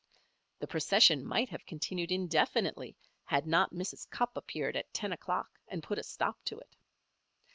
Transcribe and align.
The 0.57 0.65
procession 0.67 1.23
might 1.23 1.49
have 1.49 1.63
continued 1.67 2.11
indefinitely 2.11 2.95
had 3.23 3.45
not 3.45 3.71
Mrs. 3.71 4.09
Cupp 4.09 4.35
appeared 4.35 4.75
at 4.75 4.91
ten 4.95 5.13
o'clock 5.13 5.59
and 5.67 5.83
put 5.83 5.99
a 5.99 6.03
stop 6.03 6.43
to 6.45 6.57
it. 6.57 6.75